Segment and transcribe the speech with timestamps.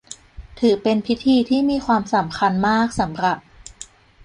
[0.59, 3.37] ถือเป็นพิธีที่มีความสำคัญมากสำหรับ